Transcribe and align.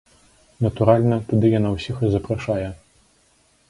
Натуральна, 0.67 1.15
туды 1.29 1.53
яна 1.59 1.69
ўсіх 1.77 2.03
і 2.09 2.13
запрашае. 2.17 2.63